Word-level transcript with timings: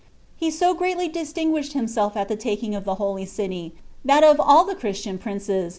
He 0.35 0.49
so 0.49 0.73
greatly 0.73 1.07
distinguisbtd 1.07 1.73
himself 1.73 2.17
at 2.17 2.27
the 2.27 2.35
taking 2.35 2.73
of 2.73 2.85
the 2.85 2.95
holy 2.95 3.27
city, 3.27 3.75
that 4.03 4.23
of 4.23 4.39
ail 4.39 4.63
the 4.65 4.73
Christian 4.73 5.19
prioee*. 5.19 5.69